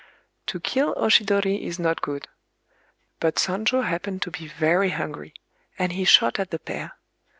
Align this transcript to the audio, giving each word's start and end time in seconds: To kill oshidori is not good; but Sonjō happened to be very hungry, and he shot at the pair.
To 0.47 0.59
kill 0.59 0.95
oshidori 0.95 1.61
is 1.61 1.77
not 1.77 2.01
good; 2.01 2.27
but 3.19 3.35
Sonjō 3.35 3.83
happened 3.85 4.23
to 4.23 4.31
be 4.31 4.47
very 4.47 4.89
hungry, 4.89 5.35
and 5.77 5.91
he 5.91 6.05
shot 6.05 6.39
at 6.39 6.49
the 6.49 6.57
pair. 6.57 6.93